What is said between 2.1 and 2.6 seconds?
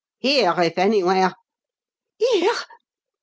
"Here?"